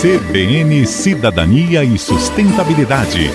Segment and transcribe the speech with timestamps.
[0.00, 3.30] CBN Cidadania e Sustentabilidade.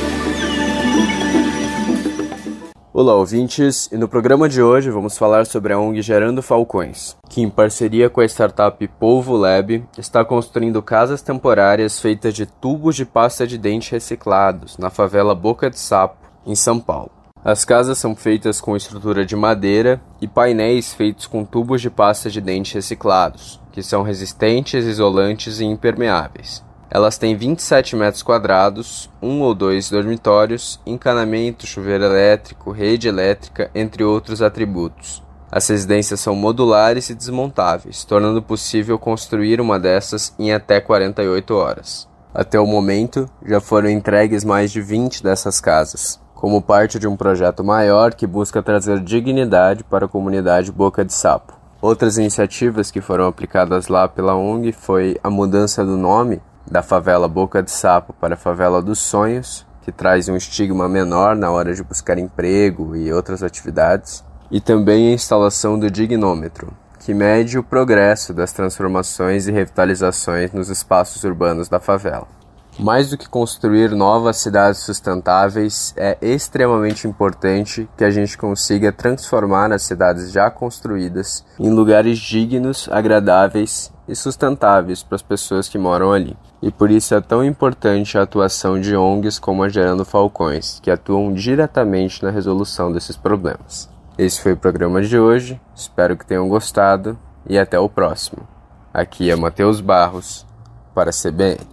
[2.94, 7.42] Olá, ouvintes, e no programa de hoje vamos falar sobre a ONG Gerando Falcões, que,
[7.42, 13.06] em parceria com a startup Polvo Lab, está construindo casas temporárias feitas de tubos de
[13.06, 17.23] pasta de dente reciclados na favela Boca de Sapo, em São Paulo.
[17.45, 22.30] As casas são feitas com estrutura de madeira e painéis feitos com tubos de pasta
[22.30, 26.63] de dente reciclados, que são resistentes, isolantes e impermeáveis.
[26.90, 34.05] Elas têm 27 metros quadrados, um ou dois dormitórios, encanamento, chuveiro elétrico, rede elétrica, entre
[34.05, 35.21] outros atributos.
[35.52, 42.07] As residências são modulares e desmontáveis, tornando possível construir uma dessas em até 48 horas.
[42.34, 47.16] Até o momento, já foram entregues mais de 20 dessas casas como parte de um
[47.16, 51.54] projeto maior que busca trazer dignidade para a comunidade Boca de Sapo.
[51.82, 57.30] Outras iniciativas que foram aplicadas lá pela ONG foi a mudança do nome da favela
[57.30, 61.82] Boca de Sapo para Favela dos Sonhos, que traz um estigma menor na hora de
[61.82, 68.33] buscar emprego e outras atividades, e também a instalação do dignômetro, que mede o progresso
[68.33, 72.42] das transformações e revitalizações nos espaços urbanos da favela.
[72.79, 79.71] Mais do que construir novas cidades sustentáveis, é extremamente importante que a gente consiga transformar
[79.71, 86.11] as cidades já construídas em lugares dignos, agradáveis e sustentáveis para as pessoas que moram
[86.11, 86.35] ali.
[86.61, 90.89] E por isso é tão importante a atuação de ONGs como a Gerando Falcões, que
[90.89, 93.89] atuam diretamente na resolução desses problemas.
[94.17, 98.47] Esse foi o programa de hoje, espero que tenham gostado e até o próximo.
[98.94, 100.45] Aqui é Matheus Barros
[100.94, 101.72] para CBN.